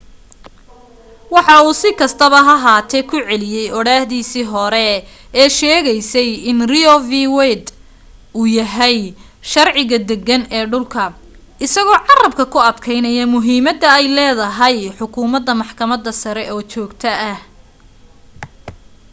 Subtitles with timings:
[1.33, 4.83] waxa uu si kastaba ha ahaatee ku celiyay odhaahdiisii hore
[5.41, 7.11] ee sheegaysay in roe v.
[7.37, 7.69] wade
[8.39, 8.97] uu yahay
[9.51, 11.03] sharciga deggan ee dhulka
[11.65, 17.39] isagoo carrabka ku adkaynaya muhiimadda ay leedahay xukumadda maxkamadda sare oo joogto ah